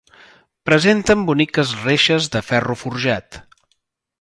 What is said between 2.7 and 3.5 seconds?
forjat.